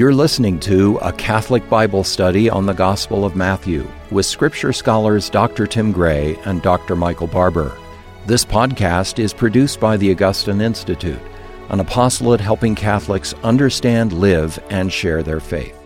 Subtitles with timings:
[0.00, 5.28] You're listening to a Catholic Bible study on the Gospel of Matthew with Scripture scholars
[5.28, 5.66] Dr.
[5.66, 6.96] Tim Gray and Dr.
[6.96, 7.76] Michael Barber.
[8.24, 11.20] This podcast is produced by the Augustine Institute,
[11.68, 15.79] an apostolate helping Catholics understand, live, and share their faith.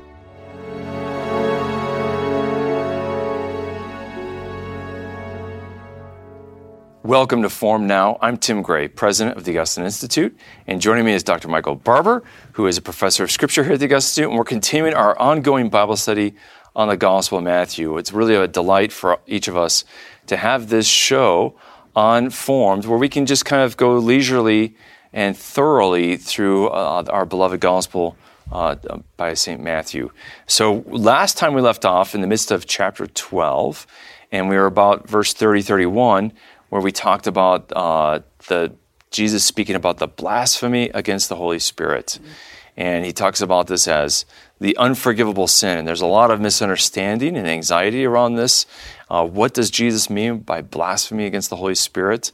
[7.04, 8.16] Welcome to Formed Now.
[8.22, 10.34] I'm Tim Gray, president of the Augustine Institute,
[10.66, 11.48] and joining me is Dr.
[11.48, 12.22] Michael Barber,
[12.52, 15.14] who is a professor of scripture here at the Augustine Institute, and we're continuing our
[15.18, 16.34] ongoing Bible study
[16.74, 17.98] on the Gospel of Matthew.
[17.98, 19.84] It's really a delight for each of us
[20.28, 21.54] to have this show
[21.94, 24.74] on Formed where we can just kind of go leisurely
[25.12, 28.16] and thoroughly through uh, our beloved Gospel
[28.50, 28.76] uh,
[29.18, 29.62] by St.
[29.62, 30.10] Matthew.
[30.46, 33.86] So last time we left off in the midst of chapter 12,
[34.32, 36.32] and we were about verse 30 31
[36.68, 38.72] where we talked about uh, the
[39.10, 42.18] Jesus speaking about the blasphemy against the Holy Spirit.
[42.20, 42.32] Mm-hmm.
[42.76, 44.26] And he talks about this as
[44.60, 45.78] the unforgivable sin.
[45.78, 48.66] And there's a lot of misunderstanding and anxiety around this.
[49.08, 52.32] Uh, what does Jesus mean by blasphemy against the Holy Spirit?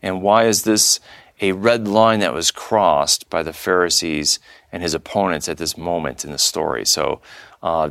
[0.00, 0.98] And why is this
[1.42, 4.38] a red line that was crossed by the Pharisees
[4.70, 6.86] and his opponents at this moment in the story?
[6.86, 7.20] So
[7.62, 7.90] uh,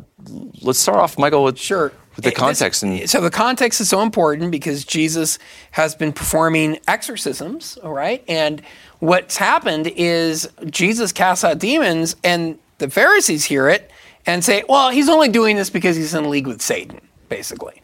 [0.61, 2.81] let's start off, Michael, with sure the eh, context.
[2.81, 5.39] This, and, so the context is so important because Jesus
[5.71, 8.23] has been performing exorcisms, all right?
[8.27, 8.61] And
[8.99, 13.91] what's happened is Jesus casts out demons, and the Pharisees hear it
[14.25, 17.81] and say, well, he's only doing this because he's in league with Satan, basically.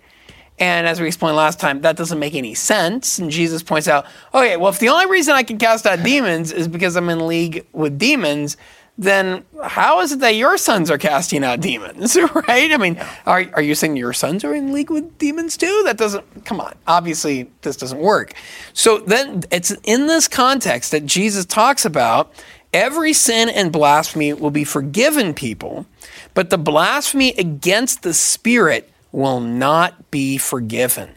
[0.60, 3.20] And as we explained last time, that doesn't make any sense.
[3.20, 6.52] And Jesus points out, okay, well, if the only reason I can cast out demons
[6.52, 8.58] is because I'm in league with demons,
[8.98, 12.16] then how is it that your sons are casting out demons,
[12.48, 12.72] right?
[12.72, 15.82] I mean, are, are you saying your sons are in league with demons too?
[15.86, 16.74] That doesn't, come on.
[16.88, 18.34] Obviously, this doesn't work.
[18.74, 22.34] So then it's in this context that Jesus talks about
[22.74, 25.86] every sin and blasphemy will be forgiven people,
[26.34, 31.10] but the blasphemy against the Spirit will not be forgiven.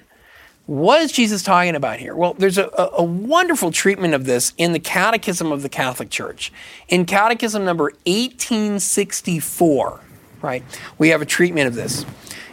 [0.71, 2.15] What is Jesus talking about here?
[2.15, 6.53] Well, there's a, a, wonderful treatment of this in the Catechism of the Catholic Church.
[6.87, 10.01] In Catechism number 1864,
[10.43, 10.63] right,
[10.97, 12.07] we have a treatment of this.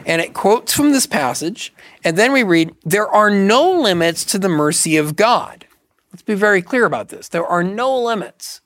[0.08, 1.72] And it quotes from this passage,
[2.04, 5.68] and then we read, There are no limits to the mercy of God.
[6.12, 7.28] Let's be very clear about this.
[7.28, 8.62] There are no limits.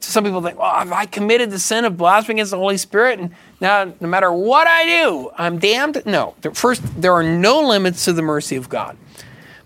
[0.00, 2.76] So some people think, well, have I committed the sin of blaspheming against the Holy
[2.76, 3.18] Spirit?
[3.18, 6.02] And now, no matter what I do, I'm damned?
[6.06, 6.34] No.
[6.54, 8.96] First, there are no limits to the mercy of God.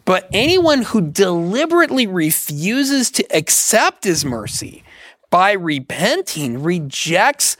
[0.04, 4.84] But anyone who deliberately refuses to accept his mercy
[5.30, 7.56] by repenting rejects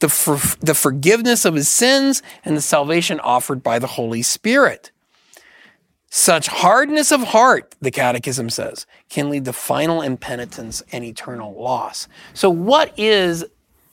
[0.00, 4.90] the, for, the forgiveness of his sins and the salvation offered by the Holy Spirit.
[6.16, 12.08] Such hardness of heart, the Catechism says, can lead to final impenitence and eternal loss.
[12.32, 13.44] So, what is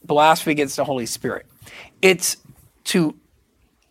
[0.05, 1.45] blasphemy against the Holy Spirit?
[2.01, 2.37] It's
[2.85, 3.17] to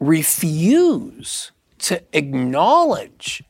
[0.00, 3.44] refuse to acknowledge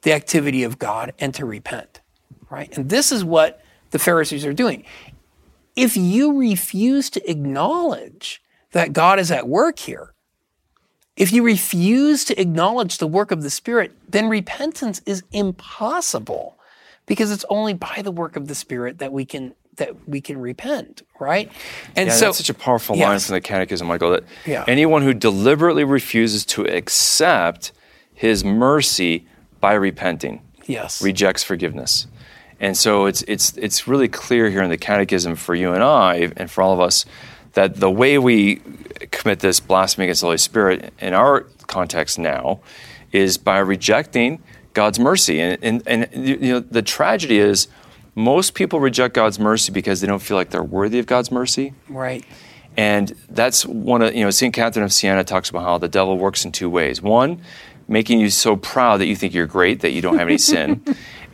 [0.00, 2.00] the activity of God and to repent,
[2.48, 2.74] right?
[2.74, 3.60] And this is what
[3.90, 4.84] the Pharisees are doing.
[5.76, 10.11] If you refuse to acknowledge that God is at work here,
[11.16, 16.58] if you refuse to acknowledge the work of the Spirit, then repentance is impossible
[17.06, 20.38] because it's only by the work of the Spirit that we can that we can
[20.38, 21.50] repent, right?
[21.96, 23.08] And yeah, so that's such a powerful yes.
[23.08, 24.10] line from the Catechism, Michael.
[24.10, 24.64] That yeah.
[24.68, 27.72] anyone who deliberately refuses to accept
[28.14, 29.26] His mercy
[29.60, 32.06] by repenting, yes, rejects forgiveness.
[32.60, 36.32] And so it's it's it's really clear here in the Catechism for you and I,
[36.36, 37.04] and for all of us,
[37.54, 38.60] that the way we
[39.10, 42.60] commit this blasphemy against the Holy Spirit in our context now
[43.12, 44.42] is by rejecting
[44.74, 45.40] God's mercy.
[45.40, 47.68] And, and, and you know, the tragedy is
[48.14, 51.74] most people reject God's mercy because they don't feel like they're worthy of God's mercy.
[51.88, 52.24] Right.
[52.76, 54.54] And that's one of, you know, St.
[54.54, 57.02] Catherine of Siena talks about how the devil works in two ways.
[57.02, 57.42] One,
[57.86, 60.82] making you so proud that you think you're great, that you don't have any sin.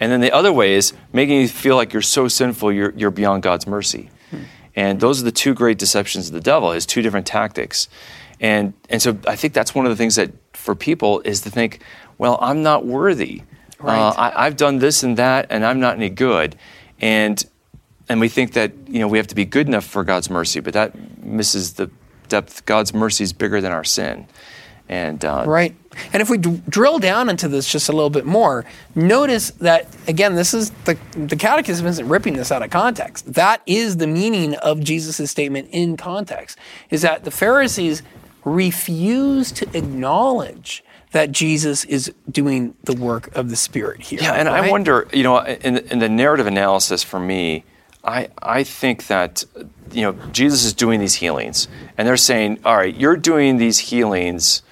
[0.01, 3.11] And then the other way is making you feel like you're so sinful, you're, you're
[3.11, 4.11] beyond God's mercy.
[4.31, 4.43] Hmm.
[4.79, 7.89] And those are the two great deceptions of the devil, his two different tactics.
[8.39, 11.51] And, and so I think that's one of the things that for people is to
[11.51, 11.83] think,
[12.17, 13.43] well, I'm not worthy.
[13.81, 13.99] Right.
[13.99, 16.55] Uh, I, I've done this and that, and I'm not any good.
[17.01, 17.45] And,
[18.09, 20.61] and we think that you know, we have to be good enough for God's mercy,
[20.61, 21.91] but that misses the
[22.29, 22.65] depth.
[22.65, 24.29] God's mercy is bigger than our sin.
[24.89, 25.75] And, uh, right.
[26.13, 28.65] And if we d- drill down into this just a little bit more,
[28.95, 33.35] notice that again, this is the the Catechism isn't ripping this out of context.
[33.35, 36.59] That is the meaning of Jesus' statement in context.
[36.91, 38.03] Is that the Pharisees
[38.45, 40.83] refuse to acknowledge
[41.13, 44.21] that Jesus is doing the work of the Spirit here.
[44.23, 44.65] Yeah, and right?
[44.65, 47.65] I wonder, you know, in, in the narrative analysis for me,
[48.05, 49.45] I, I think that
[49.93, 53.79] you know, Jesus is doing these healings, and they're saying, all right, you're doing these
[53.79, 54.63] healings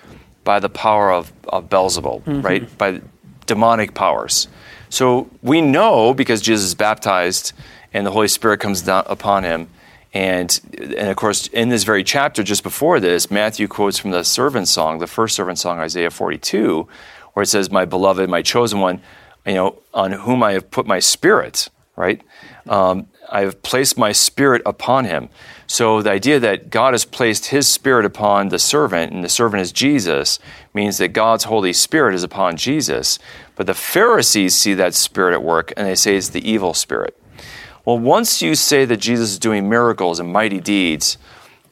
[0.46, 2.40] by the power of, of Beelzebul, mm-hmm.
[2.40, 2.78] right?
[2.78, 3.02] By
[3.44, 4.48] demonic powers.
[4.88, 7.52] So we know because Jesus is baptized
[7.93, 9.69] and the Holy Spirit comes down upon him.
[10.14, 14.25] And, and of course, in this very chapter, just before this, Matthew quotes from the
[14.25, 16.88] servant song, the first servant song, Isaiah 42,
[17.34, 19.02] where it says, My beloved, my chosen one,
[19.44, 22.22] you know, on whom I have put my spirit, right?
[22.66, 25.28] Um, I have placed my spirit upon him.
[25.66, 29.62] So the idea that God has placed his spirit upon the servant, and the servant
[29.62, 30.38] is Jesus,
[30.72, 33.18] means that God's Holy Spirit is upon Jesus.
[33.56, 37.18] But the Pharisees see that spirit at work, and they say it's the evil spirit.
[37.84, 41.18] Well, once you say that Jesus is doing miracles and mighty deeds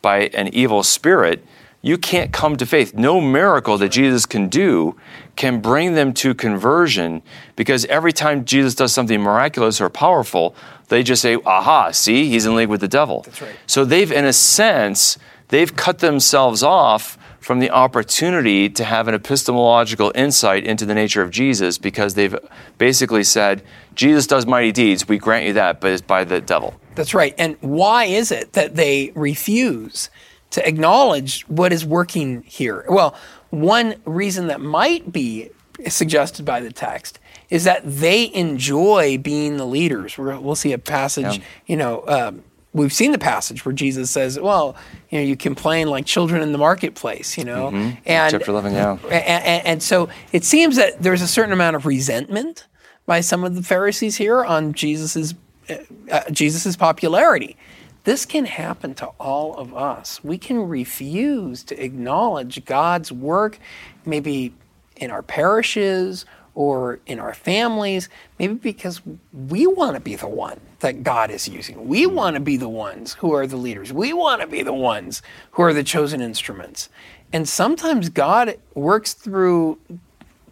[0.03, 1.45] by an evil spirit,
[1.85, 2.95] you can't come to faith.
[2.95, 4.97] No miracle that Jesus can do
[5.37, 7.23] can bring them to conversion
[7.57, 10.57] because every time Jesus does something miraculous or powerful,
[10.89, 13.21] they just say, aha, see, he's in league with the devil.
[13.27, 13.55] That's right.
[13.67, 19.15] So they've, in a sense, they've cut themselves off from the opportunity to have an
[19.15, 22.35] epistemological insight into the nature of Jesus because they've
[22.79, 23.63] basically said,
[23.95, 26.81] Jesus does mighty deeds, we grant you that, but it's by the devil.
[26.95, 27.35] That's right.
[27.37, 30.09] And why is it that they refuse
[30.55, 32.85] to acknowledge what is working here.
[32.89, 33.17] Well,
[33.51, 35.51] one reason that might be
[35.89, 37.19] suggested by the text
[37.51, 40.17] is that they enjoy being the leaders.
[40.17, 41.45] we will see a passage, yeah.
[41.67, 44.77] you know, um, we've seen the passage where Jesus says, "Well,
[45.11, 47.99] you know, you complain like children in the marketplace," you know, mm-hmm.
[48.07, 48.97] and chapter eleven, yeah.
[49.05, 52.69] And, and, and, so it seems that there's a certain amount of resentment
[53.07, 55.35] by some of the Pharisees here on Jesus's
[55.69, 55.75] uh,
[56.13, 57.57] uh Jesus's popularity.
[58.05, 60.23] This can happen to all of us.
[60.23, 63.59] We can refuse to acknowledge God's work,
[64.05, 64.55] maybe
[64.97, 68.09] in our parishes or in our families,
[68.39, 69.01] maybe because
[69.33, 71.89] we want to be the one that God is using.
[71.89, 72.15] We hmm.
[72.15, 73.93] want to be the ones who are the leaders.
[73.93, 75.23] We want to be the ones
[75.53, 76.89] who are the chosen instruments.
[77.33, 79.79] And sometimes God works through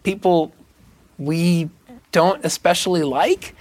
[0.01, 0.53] people
[1.17, 1.69] we
[2.11, 3.55] don't especially like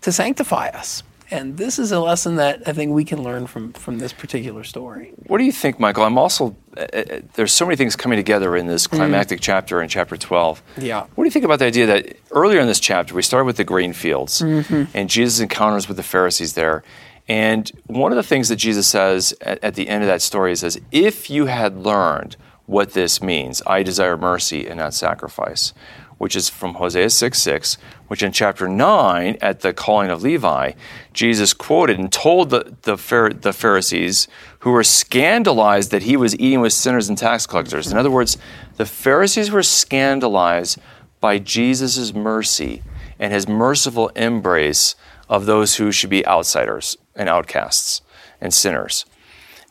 [0.00, 1.02] to sanctify us.
[1.30, 4.64] And this is a lesson that I think we can learn from, from this particular
[4.64, 5.12] story.
[5.26, 6.04] What do you think, Michael?
[6.04, 9.42] I'm also, uh, uh there's so many things coming together in this climactic mm.
[9.42, 10.62] chapter in chapter 12.
[10.78, 11.06] Yeah.
[11.14, 13.56] What do you think about the idea that earlier in this chapter, we started with
[13.56, 14.84] the grain fields mm-hmm.
[14.94, 16.82] and Jesus encounters with the Pharisees there.
[17.28, 20.52] And one of the things that Jesus says at, at the end of that story
[20.52, 25.74] is, says, if you had learned what this means, I desire mercy and not sacrifice
[26.18, 27.78] which is from Hosea 6 6,
[28.08, 30.72] which in chapter 9, at the calling of Levi,
[31.12, 34.28] Jesus quoted and told the, the, the Pharisees
[34.60, 37.90] who were scandalized that he was eating with sinners and tax collectors.
[37.90, 38.36] In other words,
[38.76, 40.78] the Pharisees were scandalized
[41.20, 42.82] by Jesus' mercy
[43.18, 44.94] and his merciful embrace
[45.28, 48.02] of those who should be outsiders and outcasts
[48.40, 49.04] and sinners.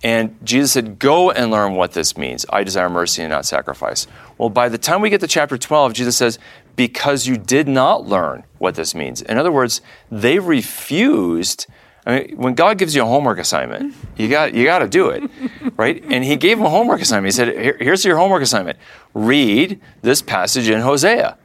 [0.04, 2.46] And Jesus said, Go and learn what this means.
[2.50, 4.08] I desire mercy and not sacrifice.
[4.38, 6.38] Well, by the time we get to chapter 12, Jesus says,
[6.76, 9.22] Because you did not learn what this means.
[9.22, 11.68] In other words, they refused.
[12.06, 15.10] I mean, when God gives you a homework assignment, you got, you got to do
[15.10, 15.30] it,
[15.78, 16.04] right?
[16.10, 17.34] And He gave them a homework assignment.
[17.34, 18.78] He said, Here, Here's your homework assignment
[19.14, 21.38] read this passage in Hosea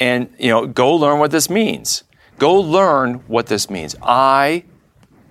[0.00, 2.04] and you know, go learn what this means.
[2.38, 3.94] Go learn what this means.
[4.02, 4.64] I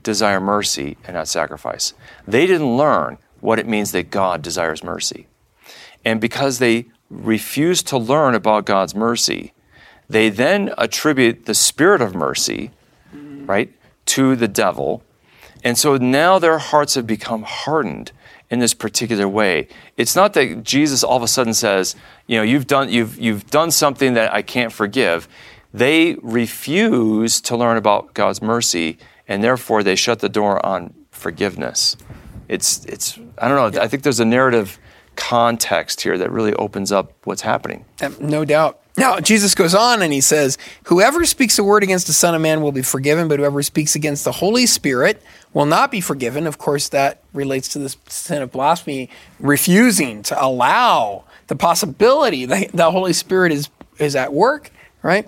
[0.03, 1.93] desire mercy and not sacrifice.
[2.27, 5.27] They didn't learn what it means that God desires mercy.
[6.05, 9.53] And because they refused to learn about God's mercy,
[10.09, 12.71] they then attribute the spirit of mercy,
[13.13, 13.71] right,
[14.07, 15.03] to the devil.
[15.63, 18.11] And so now their hearts have become hardened
[18.49, 19.67] in this particular way.
[19.97, 23.47] It's not that Jesus all of a sudden says, you know, you've done, you've, you've
[23.51, 25.27] done something that I can't forgive.
[25.73, 28.97] They refuse to learn about God's mercy
[29.29, 31.95] and therefore they shut the door on forgiveness.
[32.49, 34.77] It's, it's I don't know, I think there's a narrative
[35.15, 37.85] context here that really opens up what's happening.
[38.01, 38.81] Um, no doubt.
[38.97, 42.41] Now, Jesus goes on and he says, Whoever speaks a word against the Son of
[42.41, 45.21] Man will be forgiven, but whoever speaks against the Holy Spirit
[45.53, 46.47] will not be forgiven.
[46.47, 49.09] Of course, that relates to the sin of blasphemy,
[49.39, 53.69] refusing to allow the possibility that the Holy Spirit is,
[53.99, 54.71] is at work,
[55.01, 55.27] right?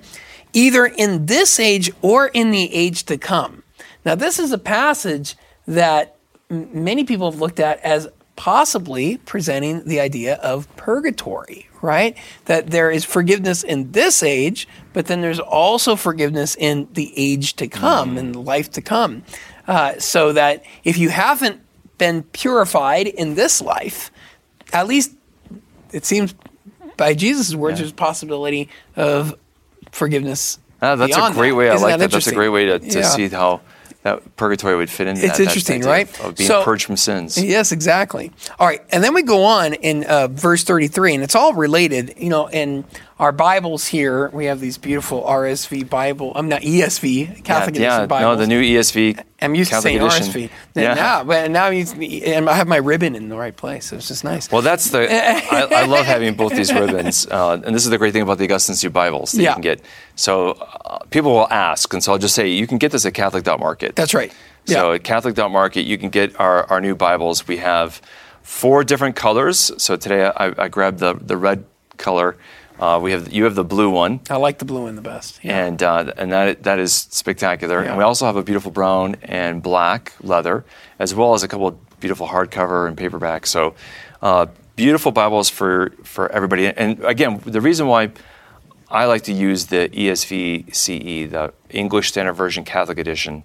[0.53, 3.63] Either in this age or in the age to come.
[4.05, 5.35] Now, this is a passage
[5.67, 6.15] that
[6.49, 12.17] many people have looked at as possibly presenting the idea of purgatory, right?
[12.45, 17.55] That there is forgiveness in this age, but then there's also forgiveness in the age
[17.57, 18.19] to come, mm.
[18.19, 19.23] in the life to come.
[19.67, 21.61] Uh, so that if you haven't
[21.97, 24.11] been purified in this life,
[24.73, 25.11] at least
[25.91, 26.33] it seems
[26.97, 27.83] by Jesus' words, yeah.
[27.83, 29.35] there's a possibility of
[29.91, 30.57] forgiveness.
[30.81, 31.55] Ah, that's a great that.
[31.55, 31.69] way.
[31.69, 32.09] I Isn't like that.
[32.09, 32.11] that.
[32.11, 33.03] That's a great way to, to yeah.
[33.03, 33.61] see how
[34.03, 35.37] that purgatory would fit into It's that.
[35.37, 36.19] that interesting, idea right?
[36.19, 37.37] Of, of being So- purged from sins.
[37.41, 38.31] Yes, exactly.
[38.59, 42.13] All right, and then we go on in uh, verse 33, and it's all related.
[42.17, 42.83] You know, in
[43.21, 46.31] our Bibles here, we have these beautiful RSV Bible.
[46.33, 48.35] I'm not ESV, Catholic yeah, Edition Bibles.
[48.39, 49.23] no, the new ESV.
[49.39, 50.23] I'm used Catholic to edition.
[50.25, 50.49] RSV.
[50.73, 50.93] Yeah.
[50.95, 53.85] Now, but now I'm used to, and I have my ribbon in the right place.
[53.85, 54.51] So it's just nice.
[54.51, 55.07] Well, that's the.
[55.07, 58.39] I, I love having both these ribbons, uh, and this is the great thing about
[58.39, 59.49] the Augustine Institute Bibles that Yeah.
[59.49, 59.81] you can get.
[60.15, 63.13] So uh, people will ask, and so I'll just say you can get this at
[63.13, 63.95] Catholic.market.
[63.95, 64.33] That's right.
[64.65, 64.95] So Yeah.
[64.95, 67.47] at Catholic.market, you can get our, our new Bibles.
[67.47, 68.01] We have
[68.41, 69.71] four different colors.
[69.77, 71.65] So today I, I grabbed the, the red
[71.97, 72.35] color.
[72.81, 75.39] Uh, we have you have the blue one, I like the blue one the best.
[75.43, 75.65] Yeah.
[75.65, 77.83] and uh, and that that is spectacular.
[77.83, 77.89] Yeah.
[77.89, 80.65] And we also have a beautiful brown and black leather,
[80.97, 83.45] as well as a couple of beautiful hardcover and paperback.
[83.45, 83.75] So
[84.23, 86.65] uh, beautiful Bibles for for everybody.
[86.67, 88.13] And again, the reason why
[88.89, 93.43] I like to use the ESV CE, the English Standard Version Catholic Edition,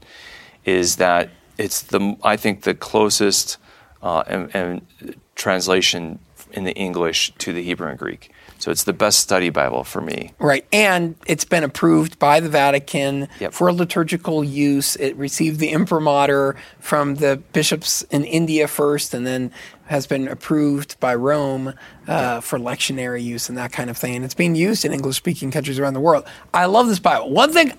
[0.65, 1.29] is that
[1.59, 3.59] it's the I think the closest
[4.03, 6.21] uh, and, and translation
[6.53, 8.31] in the English to the Hebrew and Greek.
[8.59, 10.33] So it's the best study Bible for me.
[10.39, 10.67] Right.
[10.73, 13.53] And it's been approved by the Vatican Yep.
[13.53, 14.97] for liturgical use.
[14.97, 19.53] It received the imprimatur from the bishops in India first and then
[19.87, 21.75] has been approved by Rome
[22.09, 24.17] uh, for lectionary use and that kind of thing.
[24.17, 26.25] And it's being used in English speaking countries around the world.
[26.55, 27.31] I love this Bible.
[27.31, 27.73] One thing,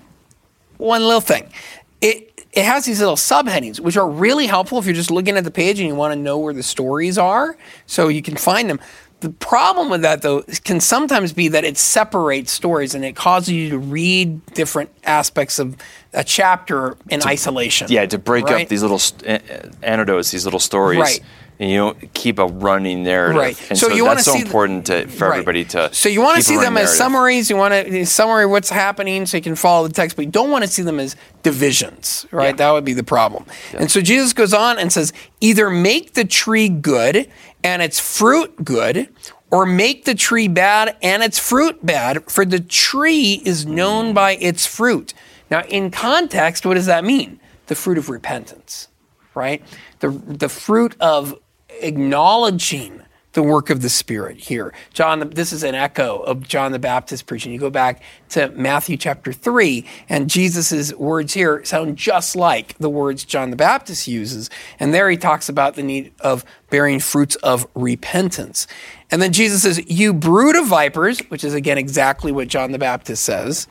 [0.78, 1.52] one little thing.
[2.00, 5.44] It, it has these little subheadings, which are really helpful if you're just looking at
[5.44, 8.70] the page and you want to know where the stories are, so you can find
[8.70, 8.80] them.
[9.20, 13.50] The problem with that, though, can sometimes be that it separates stories and it causes
[13.50, 15.76] you to read different aspects of
[16.12, 17.88] a chapter in isolation.
[17.90, 18.62] Yeah, to break right?
[18.62, 21.20] up these little st- eh, eh, anecdotes, these little stories, Right.
[21.58, 23.40] and you don't keep a running narrative.
[23.42, 23.60] Right.
[23.70, 25.32] And So so, you that's so see the- important to, for Right.
[25.38, 25.92] everybody to.
[25.92, 27.50] So you want to see them running as summaries.
[27.50, 30.50] You want to summary what's happening so you can follow the text, but you don't
[30.52, 32.46] want to see them as divisions, right?
[32.50, 32.52] Yeah.
[32.52, 33.44] That would be the problem.
[33.76, 37.28] And so Jesus goes on and says, either make the tree good
[37.64, 39.08] and its fruit good,
[39.50, 44.36] or make the tree bad and its fruit bad, for the tree is known by
[44.36, 45.14] its fruit.
[45.50, 47.40] Now, in context, what does that mean?
[47.66, 48.88] The fruit of repentance,
[49.34, 49.62] right?
[50.00, 51.38] The, the fruit of
[51.80, 54.72] acknowledging the work of the Spirit here.
[54.92, 57.52] John, this is an echo of John the Baptist preaching.
[57.52, 62.88] You go back to Matthew chapter 3, and Jesus' words here sound just like the
[62.88, 64.48] words John the Baptist uses.
[64.80, 68.66] And there he talks about the need of bearing fruits of repentance.
[69.10, 72.78] And then Jesus says, You brood of vipers, which is again exactly what John the
[72.78, 73.68] Baptist says.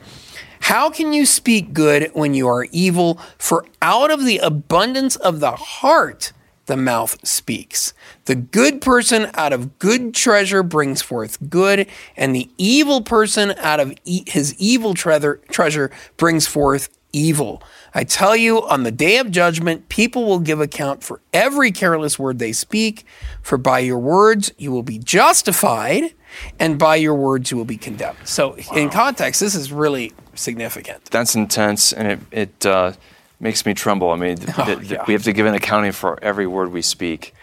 [0.60, 3.20] How can you speak good when you are evil?
[3.38, 6.32] For out of the abundance of the heart,
[6.68, 7.92] the mouth speaks.
[8.26, 13.80] The good person out of good treasure brings forth good, and the evil person out
[13.80, 17.62] of e- his evil treasure, treasure brings forth evil.
[17.94, 22.18] I tell you, on the day of judgment, people will give account for every careless
[22.18, 23.04] word they speak,
[23.42, 26.12] for by your words you will be justified,
[26.60, 28.18] and by your words you will be condemned.
[28.24, 31.06] So, in context, this is really significant.
[31.06, 32.92] That's intense, and it it uh,
[33.40, 34.10] makes me tremble.
[34.10, 35.04] I mean, th- Oh, th- yeah.
[35.06, 37.34] we have to give an accounting for every word we speak,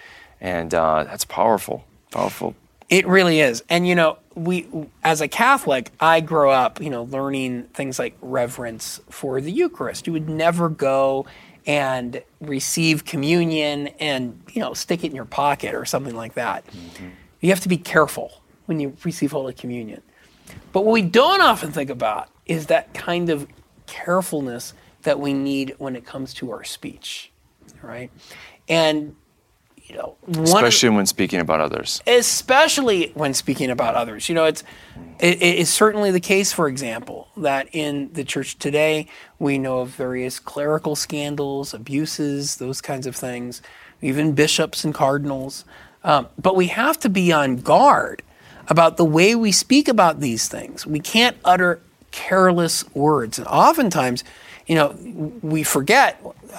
[0.41, 1.85] and uh, that's powerful.
[2.11, 2.55] Powerful.
[2.89, 3.63] It really is.
[3.69, 4.67] And you know, we
[5.03, 10.05] as a Catholic, I grow up, you know, learning things like reverence for the Eucharist.
[10.07, 11.25] You would never go
[11.67, 16.63] and receive communion and, you know, stick it in your pocket or something like that.
[17.41, 20.03] You have to be careful when you receive Holy Communion.
[20.71, 23.47] But what we don't often think about is that kind of
[23.87, 24.75] carefulness
[25.05, 27.31] that we need when it comes to our speech,
[27.81, 28.11] right?
[28.67, 29.15] And
[29.87, 32.01] you know, one of- Especially when speaking about others.
[32.07, 34.27] especially when speaking about others.
[34.27, 34.63] You know, it's
[35.19, 39.07] it, it is certainly the case, for example, that in the church today
[39.37, 43.61] we know of various clerical scandals, abuses, those kinds of things,
[44.01, 45.65] even bishops and cardinals.
[46.03, 48.23] Um, but we have to be on guard
[48.67, 50.87] about the way we speak about these things.
[50.87, 51.79] We can't utter
[52.11, 54.23] careless words, and oftentimes.
[54.67, 54.95] You know,
[55.41, 56.15] we forget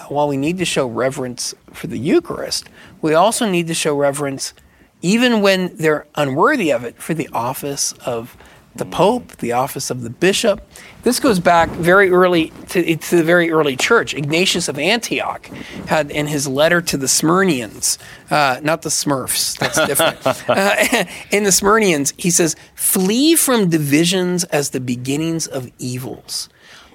[0.08, 2.68] while we need to show reverence for the Eucharist,
[3.02, 4.54] we also need to show reverence
[5.02, 8.36] even when they're unworthy of it, for the office of
[8.76, 10.60] the Pope, the office of the bishop.
[11.02, 14.14] This goes back very early to, to the very early church.
[14.14, 15.46] Ignatius of Antioch
[15.86, 17.98] had in his letter to the Smyrnians,
[18.30, 20.26] uh, not the Smurfs, that's different.
[20.48, 26.48] uh, in the Smyrnians, he says, Flee from divisions as the beginnings of evils.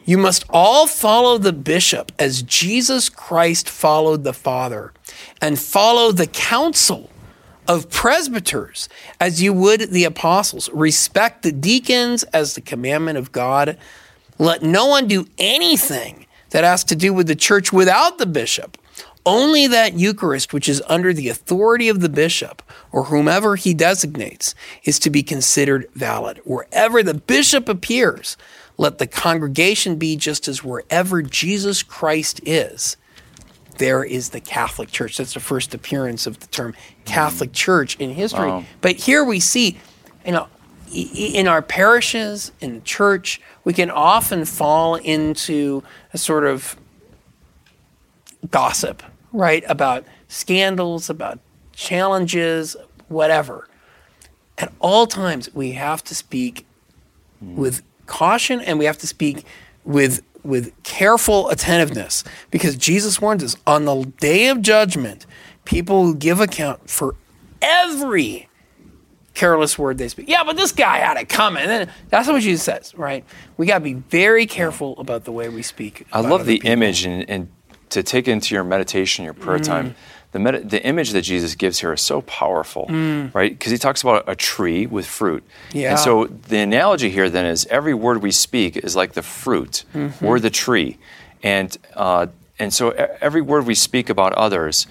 [0.05, 4.93] You must all follow the bishop as Jesus Christ followed the Father,
[5.41, 7.09] and follow the counsel
[7.67, 8.89] of presbyters
[9.19, 10.69] as you would the apostles.
[10.73, 13.77] Respect the deacons as the commandment of God.
[14.39, 18.77] Let no one do anything that has to do with the church without the bishop.
[19.23, 24.55] Only that Eucharist, which is under the authority of the bishop or whomever he designates,
[24.83, 26.41] is to be considered valid.
[26.43, 28.35] Wherever the bishop appears,
[28.81, 32.97] let the congregation be just as wherever Jesus Christ is,
[33.77, 35.17] there is the Catholic Church.
[35.17, 36.73] That's the first appearance of the term
[37.05, 38.47] Catholic Church in history.
[38.47, 38.63] Wow.
[38.81, 39.77] But here we see,
[40.25, 40.47] you know,
[40.91, 46.75] in our parishes, in the church, we can often fall into a sort of
[48.49, 49.63] gossip, right?
[49.67, 51.37] About scandals, about
[51.73, 52.75] challenges,
[53.09, 53.67] whatever.
[54.57, 56.65] At all times, we have to speak
[57.41, 59.45] with caution and we have to speak
[59.85, 65.25] with with careful attentiveness because Jesus warns us on the day of judgment,
[65.65, 67.15] people will give account for
[67.61, 68.49] every
[69.33, 70.27] careless word they speak.
[70.27, 71.63] Yeah, but this guy had it coming.
[71.63, 73.23] And that's what Jesus says, right?
[73.57, 76.05] We got to be very careful about the way we speak.
[76.11, 76.71] I love the people.
[76.71, 77.49] image, and, and
[77.89, 79.63] to take into your meditation, your prayer Mm.
[79.63, 79.95] time,
[80.31, 82.85] the, the image that Jesus gives here is so powerful,
[83.33, 83.51] right?
[83.51, 85.43] Because he talks about a tree with fruit.
[85.71, 85.81] Mm.
[85.81, 85.89] Yeah.
[85.91, 89.83] And so the analogy here then is every word we speak is like the fruit
[89.93, 90.25] Mm-hmm.
[90.25, 90.97] or the tree.
[91.43, 92.27] And, uh,
[92.59, 94.87] and so every word we speak about others,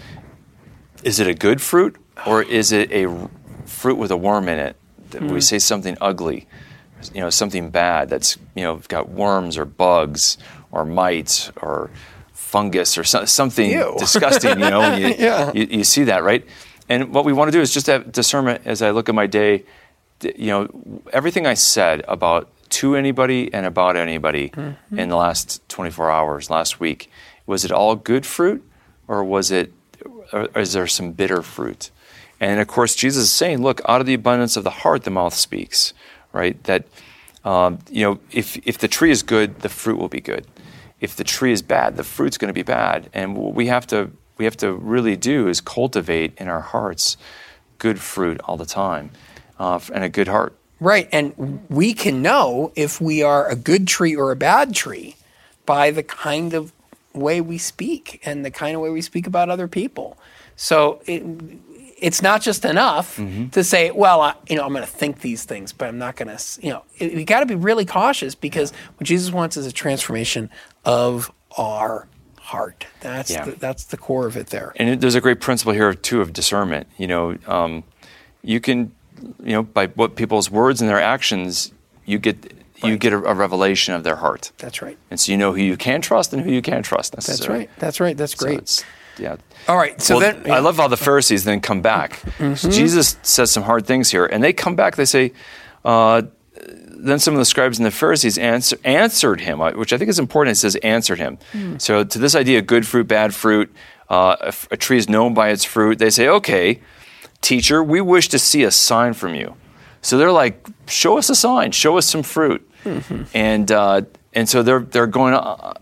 [1.04, 3.30] is it a good fruit or is it a r-
[3.64, 4.76] fruit with a worm in it?
[5.10, 5.30] That Mm.
[5.32, 6.46] we say something ugly,
[7.14, 10.36] you know, something bad that's you know got worms or bugs
[10.70, 11.90] or mites or
[12.40, 13.94] fungus or so, something Ew.
[13.98, 14.58] disgusting.
[14.58, 15.52] You know, you, Yeah.
[15.54, 16.44] you, you see that, right?
[16.88, 19.26] And what we want to do is just have discernment as I look at my
[19.26, 19.64] day.
[20.22, 22.48] You know, everything I said about
[22.80, 24.98] to anybody and about anybody Mm-hmm.
[24.98, 27.10] in the last 24 hours, last week,
[27.46, 28.62] was it all good fruit
[29.06, 29.72] or was it,
[30.32, 31.90] or is there some bitter fruit?
[32.40, 35.10] And of course, Jesus is saying, look, out of the abundance of the heart, the
[35.10, 35.92] mouth speaks,
[36.32, 36.62] right?
[36.64, 36.84] That,
[37.44, 40.46] um, you know, if, if the tree is good, the fruit will be good.
[41.00, 43.08] If the tree is bad, the fruit's going to be bad.
[43.12, 47.16] And what we have to, we have to really do is cultivate in our hearts
[47.78, 49.10] good fruit all the time
[49.58, 50.54] uh, and a good heart.
[50.78, 51.08] Right.
[51.12, 55.16] And we can know if we are a good tree or a bad tree
[55.66, 56.72] by the kind of
[57.12, 60.16] way we speak and the kind of way we speak about other people.
[60.56, 61.22] So it,
[62.00, 63.16] it's not just enough
[63.52, 66.16] to say, well, I, you know, I'm going to think these things, but I'm not
[66.16, 69.56] going to, you know, it, we got to be really cautious because what Jesus wants
[69.56, 70.50] is a transformation
[70.84, 72.08] of our
[72.40, 72.86] heart.
[73.00, 73.44] That's Yeah.
[73.44, 74.72] the, that's the core of it there.
[74.76, 76.86] And it, there's a great principle here too of discernment.
[76.96, 77.84] You know, um,
[78.42, 78.92] you can,
[79.42, 81.72] you know, by what people's words and their actions,
[82.06, 84.96] you get you get a, a revelation of their heart, That's right.
[85.10, 87.12] and so you know who you can trust and who you can't trust.
[87.14, 87.68] That's right.
[87.78, 88.16] That's right.
[88.16, 88.54] That's So great.
[88.56, 88.82] it's-
[89.18, 89.36] yeah.
[89.68, 90.00] All right.
[90.00, 92.12] So well, then I love how the Pharisees then come back.
[92.38, 92.54] Mm-hmm.
[92.54, 94.96] So Jesus says some hard things here, and they come back.
[94.96, 95.32] They say,
[95.84, 96.22] uh,
[96.88, 100.10] then some of the scribes and the Pharisees answer, answered him, uh, which I think
[100.10, 100.56] is important.
[100.56, 101.38] It says answered him.
[101.52, 101.78] Hmm.
[101.78, 103.72] So to this idea, good fruit, bad fruit,
[104.10, 105.98] uh, a, a tree is known by its fruit.
[105.98, 106.80] They say, okay,
[107.40, 109.54] teacher, we wish to see a sign from you.
[110.02, 113.24] So they're like, show us a sign, show us some fruit, Mm-hmm.
[113.34, 114.00] and uh,
[114.32, 115.74] and so they're they're going, uh,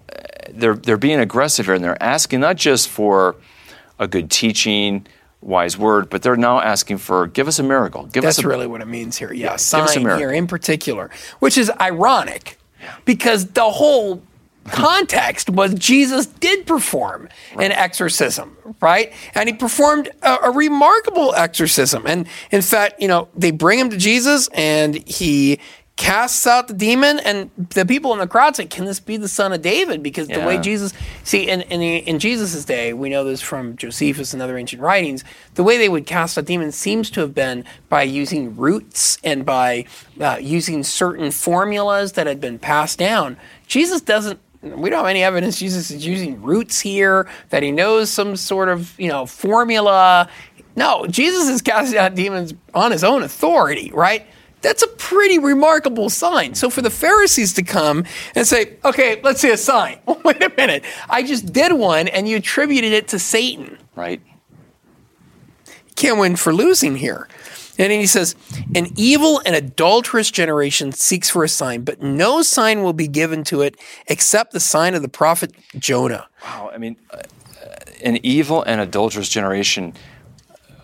[0.50, 3.36] they're they're being aggressive here, and they're asking not just for
[3.98, 5.06] a good teaching,
[5.40, 8.48] wise word, but they're now asking for give us a miracle, give That's us a,
[8.48, 9.32] really what it means here.
[9.32, 10.18] Yeah, give us a sign miracle.
[10.18, 12.58] here in particular, which is ironic
[13.04, 14.22] because the whole
[14.70, 19.12] context was Jesus did perform an exorcism, right?
[19.34, 22.06] And he performed a, a remarkable exorcism.
[22.06, 25.58] And in fact, you know, they bring him to Jesus and he
[25.98, 29.28] casts out the demon and the people in the crowd say can this be the
[29.28, 30.00] son of david?
[30.00, 33.76] Because the way jesus see in, in, the, in jesus' day we know this from
[33.76, 37.34] josephus and other ancient writings the way they would cast out demons seems to have
[37.34, 39.86] been by using roots and by
[40.20, 43.36] uh, using certain formulas that had been passed down.
[43.66, 48.10] Jesus doesn't we don't have any evidence jesus is using roots here that he knows
[48.10, 50.28] some sort of you know formula.
[50.76, 54.26] No jesus is casting out demons on his own authority right
[54.60, 56.54] that's a pretty remarkable sign.
[56.54, 59.98] So for the Pharisees to come and say, okay, let's see a sign.
[60.24, 60.84] Wait a minute.
[61.08, 63.78] I just did one and you attributed it to Satan.
[63.94, 64.20] right.
[65.96, 67.26] Can't win for losing here.
[67.78, 68.34] And he says,
[68.74, 73.44] An evil and adulterous generation seeks for a sign, but no sign will be given
[73.44, 73.76] to it
[74.08, 76.28] except the sign of the prophet Jonah.
[76.42, 77.22] Wow, I mean, uh,
[78.02, 79.94] an evil and adulterous generation.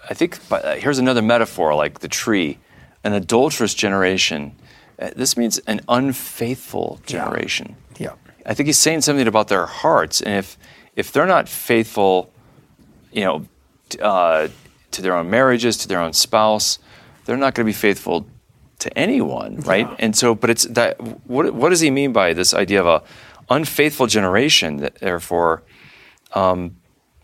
[0.09, 2.59] I think uh, here's another metaphor, like the tree.
[3.05, 4.57] An adulterous generation.
[4.99, 7.77] Uh, this means an unfaithful generation.
[7.99, 8.15] Yeah.
[8.47, 10.59] I think he's saying something about their hearts, and if
[10.97, 12.31] if they're not faithful,
[13.13, 13.47] you know,
[14.01, 14.49] uh,
[14.91, 16.79] to their own marriages, to their own spouse,
[17.25, 18.27] they're not going to be faithful
[18.81, 19.89] to anyone, right?
[19.99, 21.01] And so, but it's that.
[21.27, 23.03] What what does he mean by this idea of a
[23.51, 25.63] unfaithful generation that therefore,
[26.35, 26.77] um,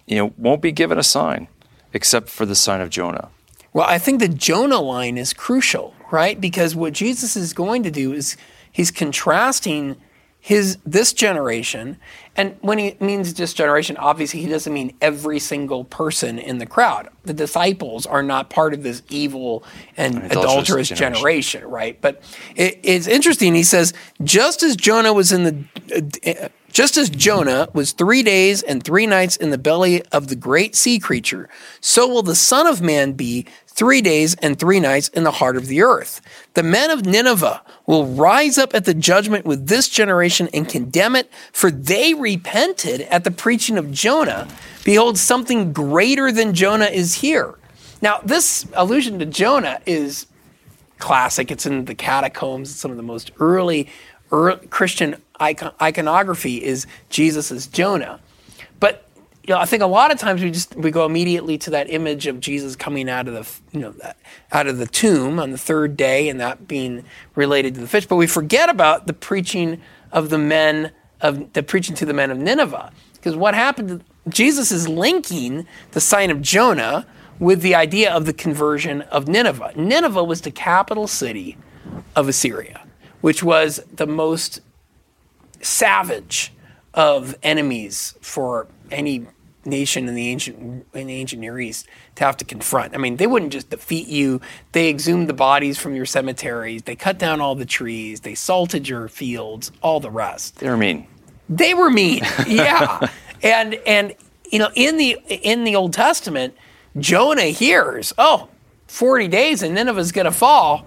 [0.06, 1.48] you know, won't be given a sign
[1.92, 3.28] except for the sign of Jonah.
[3.72, 6.40] Well, I think the Jonah line is crucial, right?
[6.40, 8.36] Because what Jesus is going to do is
[8.72, 9.96] he's contrasting
[10.42, 11.98] his this generation
[12.34, 16.64] and when he means this generation obviously he doesn't mean every single person in the
[16.64, 19.62] crowd the disciples are not part of this evil
[19.98, 21.60] and adulterous, adulterous generation.
[21.60, 21.64] generation.
[21.66, 22.22] right but
[22.56, 23.92] it, it's interesting he says
[24.24, 29.36] just as jonah was in the just as Jonah was three days and three nights
[29.36, 31.48] in the belly of the great sea creature,
[31.80, 35.56] so will the Son of Man be three days and three nights in the heart
[35.56, 36.20] of the earth.
[36.54, 41.16] The men of Nineveh will rise up at the judgment with this generation and condemn
[41.16, 44.48] it, for they repented at the preaching of Jonah.
[44.84, 47.54] Behold, something greater than Jonah is here.
[48.02, 50.26] Now, this allusion to Jonah is
[50.98, 51.50] classic.
[51.50, 52.74] It's in the catacombs.
[52.74, 53.88] Some of the most early,
[54.30, 58.20] early Christian icon- iconography is Jesus as Jonah.
[58.78, 59.06] But
[59.44, 61.90] you know, I think a lot of times we just we go immediately to that
[61.90, 63.94] image of Jesus coming out of the you know
[64.52, 68.06] out of the tomb on the third day and that being related to the fish,
[68.06, 69.80] but we forget about the preaching
[70.12, 74.04] of the men of the preaching to the men of Nineveh because what happened?
[74.28, 77.06] Jesus is linking the sign of Jonah
[77.38, 79.72] with the idea of the conversion of Nineveh.
[79.76, 81.56] Nineveh was the capital city
[82.14, 82.86] of Assyria,
[83.20, 84.60] which was the most
[85.60, 86.52] savage
[86.94, 89.26] of enemies for any
[89.64, 92.94] nation in the ancient in the ancient Near East to have to confront.
[92.94, 94.40] I mean, they wouldn't just defeat you;
[94.72, 98.88] they exhumed the bodies from your cemeteries, they cut down all the trees, they salted
[98.88, 100.56] your fields, all the rest.
[100.56, 101.06] They were mean.
[101.48, 103.08] They were mean, yeah.
[103.42, 104.14] and and
[104.50, 106.54] you know, in the in the Old Testament,
[106.98, 108.48] Jonah hears, "Oh,
[108.86, 110.86] 40 days and Nineveh's going to fall."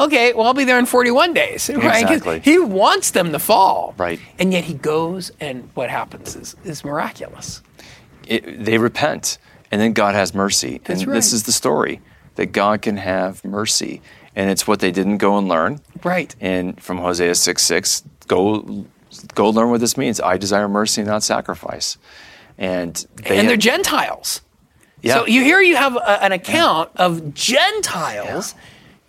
[0.00, 1.70] Okay, well, I'll be there in 41 days.
[1.70, 2.02] Right?
[2.02, 2.40] Exactly.
[2.40, 3.94] He wants them to fall.
[3.96, 4.20] Right.
[4.38, 7.62] And yet he goes, and what happens is, is miraculous.
[8.26, 9.38] It, they repent,
[9.70, 10.80] and then God has mercy.
[10.84, 11.14] That's and right.
[11.14, 12.00] this is the story
[12.36, 14.00] that God can have mercy.
[14.34, 15.80] And it's what they didn't go and learn.
[16.02, 16.34] Right.
[16.40, 18.86] And from Hosea 6 6, go,
[19.34, 20.20] go learn what this means.
[20.20, 21.98] I desire mercy, not sacrifice.
[22.56, 24.40] And, they and they're Gentiles.
[25.02, 25.14] Yeah.
[25.16, 27.06] So you here you have a, an account yeah.
[27.06, 28.60] of Gentiles yeah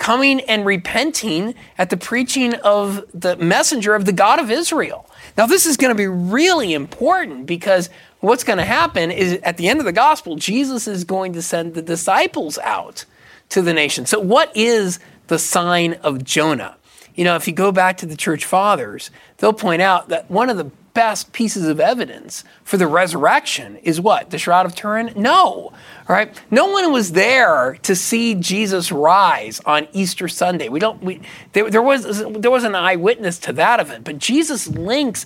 [0.04, 5.10] coming and repenting at the preaching of the messenger of the God of Israel.
[5.38, 7.90] Now, this is going to be really important because
[8.20, 11.42] what's going to happen is at the end of the gospel, Jesus is going to
[11.42, 13.06] send the disciples out
[13.48, 14.06] to the nation.
[14.06, 16.76] So, what is the sign of Jonah?
[17.16, 20.50] You know, if you go back to the church fathers, they'll point out that one
[20.50, 24.30] of the best pieces of evidence for the resurrection is what?
[24.30, 25.12] The Shroud of Turin?
[25.16, 25.74] No.
[26.08, 26.40] Right?
[26.52, 30.70] No one was there to see Jesus rise on Easter Sunday.
[30.70, 31.22] We don't we
[31.54, 35.26] there, there was there was an eyewitness to that event, but Jesus links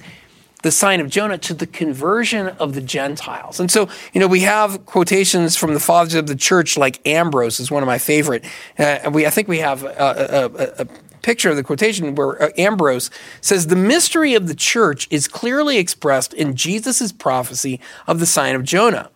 [0.63, 3.60] the sign of Jonah to the conversion of the Gentiles.
[3.60, 7.60] And so, you know, we have quotations from the fathers of the church, like Ambrose
[7.60, 8.43] is one of my favorite.
[8.78, 10.88] Uh, we, I think we have a, a, a,
[11.28, 13.12] picture of the quotation where uh, Ambrose
[13.42, 18.56] says, The mystery of the church is clearly expressed in Jesus' prophecy of the sign
[18.56, 19.10] of Jonah.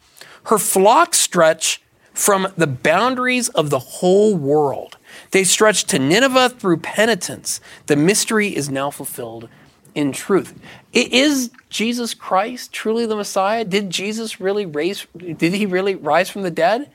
[0.47, 1.81] Her flocks stretch
[2.13, 4.97] from the boundaries of the whole world.
[5.31, 7.61] They stretch to Nineveh through penitence.
[7.85, 9.47] The mystery is now fulfilled
[9.95, 10.53] in truth.
[10.91, 13.63] Is Jesus Christ truly the Messiah?
[13.63, 16.91] Did Jesus really raise did he really rise from the dead?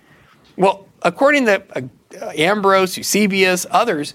[0.58, 4.12] Well, according to uh, Ambrose, Eusebius, others,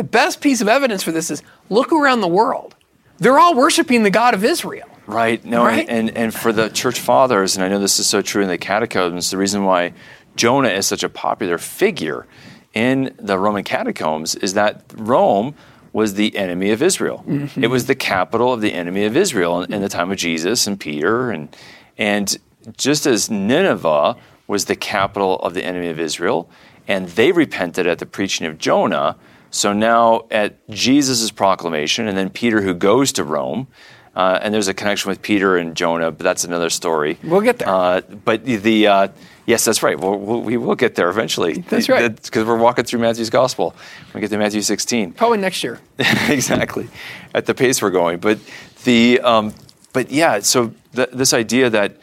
[0.00, 2.74] the best piece of evidence for this is look around the world.
[3.18, 4.88] They're all worshiping the God of Israel.
[5.06, 5.44] Right.
[5.44, 5.86] No, right?
[5.86, 8.48] And, and, and for the church fathers, and I know this is so true in
[8.48, 9.92] the catacombs, the reason why
[10.36, 12.26] Jonah is such a popular figure
[12.72, 15.54] in the Roman catacombs is that Rome
[15.92, 17.22] was the enemy of Israel.
[17.28, 17.62] Mm-hmm.
[17.62, 20.66] It was the capital of the enemy of Israel in, in, the time of Jesus
[20.66, 21.30] and Peter.
[21.30, 21.54] And,
[21.98, 22.38] and
[22.78, 26.48] just as Nineveh was the capital of the enemy of Israel,
[26.88, 29.18] and they repented at the preaching of Jonah,
[29.50, 33.66] so now at Jesus' proclamation, and then Peter who goes to Rome,
[34.14, 37.18] uh, and there's a connection with Peter and Jonah, but that's another story.
[37.22, 37.68] We'll get there.
[37.68, 39.08] Uh, but the, uh,
[39.46, 39.98] yes, that's right.
[39.98, 41.54] We'll, we'll, we will get there eventually.
[41.54, 42.14] That's right.
[42.14, 43.74] Because we're walking through Matthew's gospel.
[44.12, 45.12] We get to Matthew 16.
[45.14, 45.80] Probably next year.
[46.28, 46.88] exactly,
[47.34, 48.18] at the pace we're going.
[48.18, 48.40] But
[48.84, 49.54] the um,
[49.92, 51.96] but yeah, so th- this idea that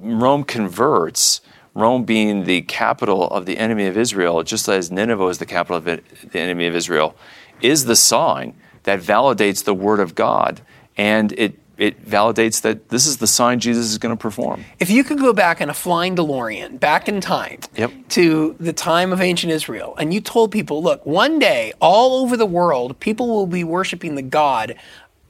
[0.00, 1.40] Rome converts
[1.74, 5.76] Rome being the capital of the enemy of Israel, just as Nineveh is the capital
[5.76, 7.16] of the enemy of Israel,
[7.60, 10.60] is the sign that validates the word of God.
[10.96, 14.64] And it, it validates that this is the sign Jesus is going to perform.
[14.80, 17.90] If you could go back in a flying DeLorean, back in time yep.
[18.10, 22.36] to the time of ancient Israel, and you told people, look, one day all over
[22.36, 24.74] the world, people will be worshiping the God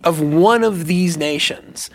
[0.02, 1.88] of one of these nations,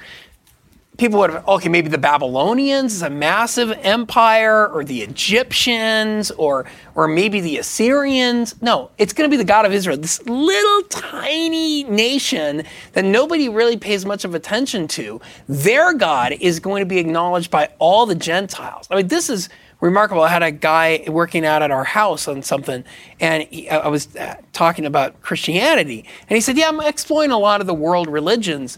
[0.98, 6.66] people would have, okay, maybe the Babylonians is a massive empire, or the Egyptians, or
[6.96, 8.60] or maybe the Assyrians.
[8.62, 13.50] No, it's going to be the God of Israel, this little tiny nation that nobody
[13.50, 15.22] really pays much of attention to.
[15.48, 18.88] Their God is going to be acknowledged by all the Gentiles.
[18.90, 20.24] I mean, this is remarkable.
[20.24, 22.84] I had a guy working out at our house on something,
[23.20, 27.38] and he, I was uh, talking about Christianity, and he said, "Yeah, I'm exploring a
[27.38, 28.78] lot of the world religions."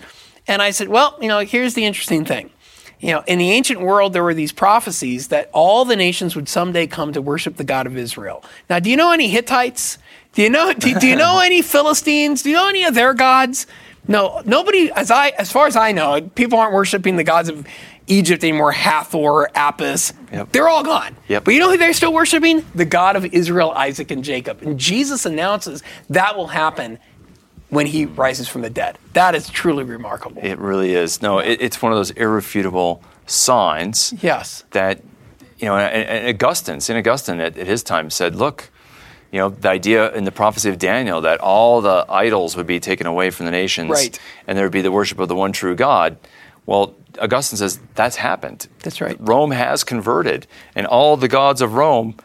[0.49, 2.49] And I said, well, you know, here's the interesting thing.
[2.99, 6.49] You know, in the ancient world, there were these prophecies that all the nations would
[6.49, 8.43] someday come to worship the God of Israel.
[8.67, 9.99] Now, do you know any Hittites?
[10.33, 10.73] Do you know?
[10.73, 12.41] Do, do you know any Philistines?
[12.41, 13.67] Do you know any of their gods?
[14.07, 14.91] No, nobody.
[14.91, 17.65] As I, as far as I know, people aren't worshiping the gods of
[18.07, 18.71] Egypt anymore.
[18.71, 20.51] Hathor, Apis, Yep.
[20.51, 21.15] they're all gone.
[21.27, 21.43] Yep.
[21.43, 22.65] But you know who they're still worshiping?
[22.73, 24.63] The God of Israel, Isaac, and Jacob.
[24.63, 26.97] And Jesus announces that will happen
[27.69, 28.97] when he rises from the dead.
[29.13, 30.41] That is truly remarkable.
[30.43, 31.21] It really is.
[31.21, 34.63] No, it, it's one of those irrefutable signs yes.
[34.71, 35.01] that,
[35.57, 36.97] you know, and, and Augustine, St.
[36.97, 38.71] Augustine at, at his time said, look,
[39.31, 42.79] you know, the idea in the prophecy of Daniel that all the idols would be
[42.79, 44.19] taken away from the nations Right.
[44.47, 46.17] and there would be the worship of the one true God.
[46.65, 48.67] Well, Augustine says that's happened.
[48.83, 49.17] That's right.
[49.19, 52.15] Rome has converted, and all the gods of Rome,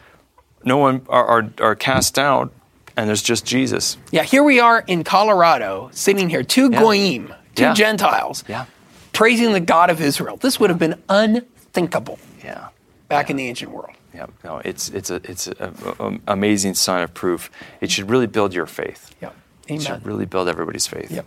[0.63, 2.51] no one are, are, are cast down,
[2.97, 3.97] and there's just Jesus.
[4.11, 6.79] Yeah, here we are in Colorado, sitting here, two Yeah.
[6.79, 7.73] goyim, two Yeah.
[7.73, 8.65] Gentiles, Yeah.
[9.13, 10.37] praising the God of Israel.
[10.37, 12.67] This would have been unthinkable Yeah.
[13.09, 13.91] back in the ancient world.
[14.13, 17.51] Yeah, no, it's it's a it's an amazing sign of proof.
[17.81, 19.11] It should really build your faith.
[19.21, 19.31] It
[19.71, 19.81] Amen.
[19.81, 21.11] should really build everybody's faith.
[21.11, 21.25] Yep.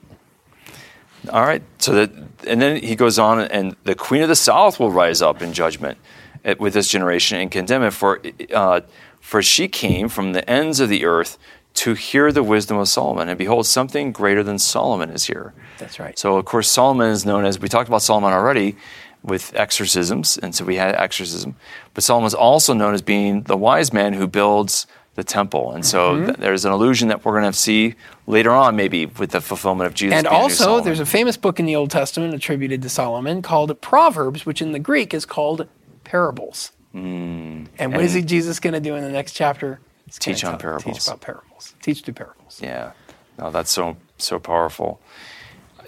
[1.33, 1.63] All right.
[1.79, 2.11] So that,
[2.47, 5.53] and then he goes on, and the queen of the south will rise up in
[5.53, 5.99] judgment
[6.45, 7.91] eh, with this generation and condemn it.
[7.93, 8.81] For eh, eh, uh,
[9.21, 11.37] for she came from the ends of the earth
[11.85, 15.53] to hear the wisdom of Solomon, and behold, something greater than Solomon is here.
[15.79, 16.19] That's right.
[16.19, 18.77] So of course Solomon is known as we talked about Solomon already
[19.23, 21.57] with exorcisms, and so we had exorcism.
[21.95, 25.85] But Solomon is also known as being the wise man who builds the temple, and
[25.85, 26.25] so Mm-hmm.
[26.27, 27.95] th- there's an illusion that we're going to see
[28.29, 30.15] later on, maybe with the fulfillment of Jesus.
[30.17, 32.89] And being a new also, there's a famous book in the Old Testament attributed to
[32.89, 35.67] Solomon called Proverbs, which in the Greek is called
[36.05, 36.71] parables.
[36.95, 39.81] and what is and- he, Jesus going to do in the next chapter?
[40.07, 40.99] He's Teach on tell- parables.
[40.99, 41.45] Teach about parables.
[41.83, 42.61] Teach through parables.
[42.63, 42.93] Yeah,
[43.39, 45.01] no, that's so so powerful.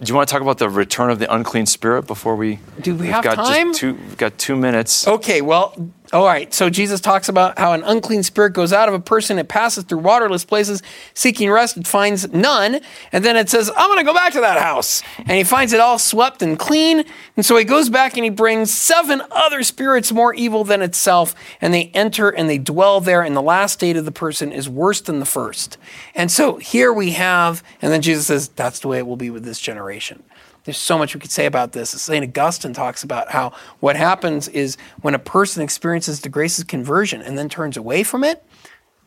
[0.03, 2.59] Do you want to talk about the return of the unclean spirit before we?
[2.81, 3.69] Do we we've have got time?
[3.69, 5.07] Just two, we've got two minutes.
[5.07, 5.75] Okay, well,
[6.13, 6.53] all right.
[6.53, 9.85] So Jesus talks about how an unclean spirit goes out of a person, it passes
[9.85, 10.83] through waterless places,
[11.15, 12.81] seeking rest, it finds none.
[13.13, 15.03] And then it says, I'm going to go back to that house.
[15.19, 17.05] And he finds it all swept and clean.
[17.37, 21.35] And so he goes back and he brings seven other spirits more evil than itself.
[21.61, 23.23] And they enter and they dwell there.
[23.23, 25.79] And the last state of the person is worse than the first.
[26.17, 29.31] And so here we have, and then Jesus says, That's the way it will be
[29.31, 30.25] with this generation.
[30.65, 31.91] There's so much we could say about this.
[31.91, 32.25] St.
[32.25, 37.23] Augustine talks about how what happens is when a person experiences the grace of conversion
[37.23, 38.45] and then turns away from it,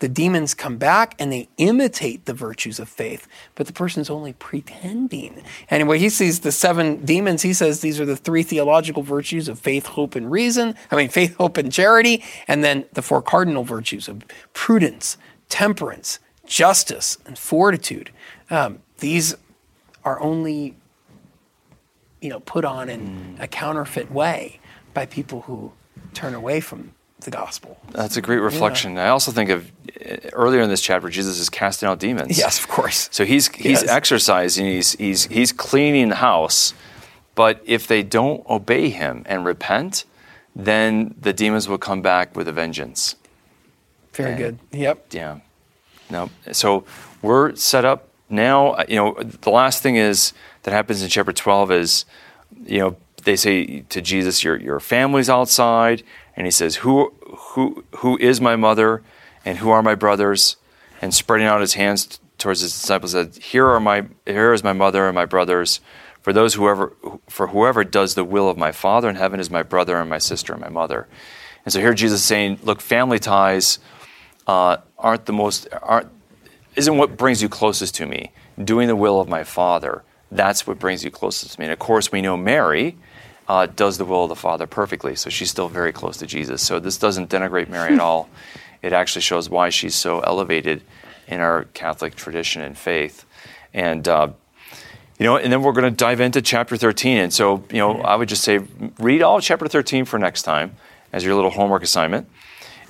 [0.03, 4.33] the demons come back and they imitate the virtues of faith, but the person's only
[4.33, 5.41] pretending.
[5.69, 9.59] When he sees the seven demons, he says these are the three theological virtues of
[9.59, 10.75] faith, hope, and reason.
[10.91, 15.15] I mean, faith, hope, and charity, and then the four cardinal virtues of prudence,
[15.47, 18.11] temperance, justice, and fortitude.
[18.49, 19.35] Um, these
[20.03, 20.75] are only
[22.23, 24.59] you know, put on in a counterfeit way
[24.93, 25.71] by people who
[26.13, 27.77] turn away from the gospel.
[27.91, 28.97] That's a great reflection.
[28.97, 29.71] I also think of
[30.05, 32.37] uh, earlier in this chapter, Jesus is casting out demons.
[32.37, 33.09] Yes, of course.
[33.11, 33.87] So he's he's Yes.
[33.89, 36.73] exercising, he's he's he's cleaning the house,
[37.35, 40.05] but if they don't obey him and repent,
[40.55, 43.15] then the demons will come back with a vengeance.
[44.13, 44.59] Very And- good.
[44.71, 45.05] Yep.
[45.11, 45.37] Yeah.
[46.09, 46.29] No.
[46.51, 46.83] So
[47.21, 48.77] we're set up now.
[48.87, 49.13] You know,
[49.45, 52.05] the last thing is that happens in chapter 12 is,
[52.65, 56.03] you know, they say to Jesus, "Your your family's outside,"
[56.35, 59.01] and he says, "Who who who is my mother,
[59.45, 60.57] and who are my brothers?"
[61.01, 64.73] And spreading out his hands towards his disciples, said, "Here are my here is my
[64.73, 65.79] mother and my brothers."
[66.21, 66.93] For those whoever
[67.27, 70.19] for whoever does the will of my Father in heaven is my brother and my
[70.19, 71.07] sister and my mother.
[71.65, 73.79] And so here Jesus is saying, look, family ties
[74.47, 76.09] uh, aren't the most aren't
[76.75, 78.31] isn't what brings you closest to me.
[78.61, 80.03] Doing the will of my Father,
[80.35, 81.65] that's what brings you closest to me.
[81.65, 82.97] And of course, we know Mary
[83.47, 86.61] uh, does the will of the Father perfectly, so she's still very close to Jesus.
[86.61, 88.29] So this doesn't denigrate Mary at all.
[88.81, 90.81] It actually shows why she's so elevated
[91.27, 93.25] in our Catholic tradition and faith.
[93.73, 94.29] And uh,
[95.19, 97.17] you know, and then we're going to dive into chapter 13.
[97.17, 98.59] And so, you know, I would just say
[98.99, 100.75] read all of chapter 13 for next time
[101.11, 102.27] as your little homework assignment.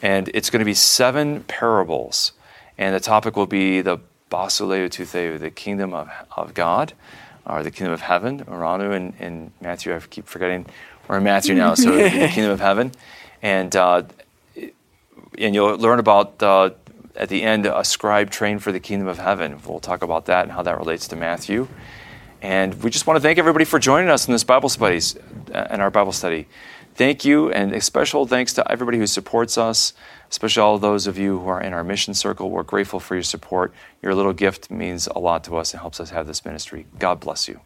[0.01, 2.32] And it's going to be seven parables.
[2.77, 3.99] And the topic will be the
[4.32, 6.93] Basileia tou Theou, the kingdom of, of God.
[7.45, 8.43] Or the kingdom of heaven.
[8.45, 10.65] Oranu and, and Matthew, I keep forgetting.
[11.08, 12.91] We're in Matthew now, so the kingdom of heaven.
[13.41, 14.03] And, uh,
[15.38, 16.71] and you'll learn about, uh,
[17.15, 19.60] at the end, a scribe trained for the kingdom of heaven.
[19.67, 21.67] We'll talk about that and how that relates to Matthew.
[22.41, 25.17] And we just want to thank everybody for joining us in this Bible studies,
[25.53, 26.47] uh, in our Bible study.
[26.95, 29.93] Thank you, and a special thanks to everybody who supports us,
[30.34, 32.50] especially all those of you who are in our mission circle.
[32.50, 33.72] We're grateful for your support.
[34.02, 36.88] Your little gift means a lot to us and helps us have this ministry.
[36.98, 37.60] God bless you.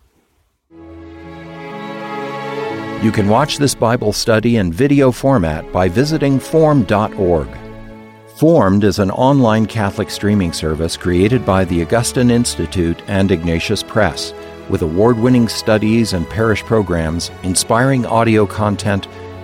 [3.01, 7.47] You can watch this Bible study in video format by visiting formed.org.
[8.35, 14.33] Formed is an online Catholic streaming service created by the Augustine Institute and Ignatius Press
[14.67, 19.07] with award winning studies and parish programs, inspiring audio content,